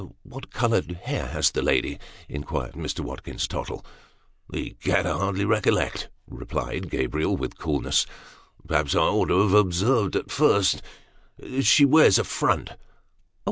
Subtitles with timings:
[0.23, 3.01] "What coloured hair has the lady?" inquired Mr.
[3.01, 3.85] Watkins Tottle."
[4.51, 8.07] Egad, I hardly recollect," replied Gabriel, with coolness."
[8.67, 10.81] Per haps I ought to have observed, at first,
[11.61, 12.71] she wears a front."